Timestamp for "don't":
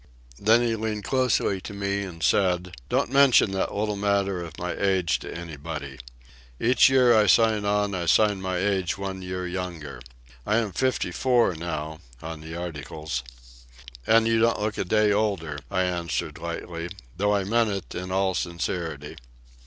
2.89-3.11, 14.39-14.59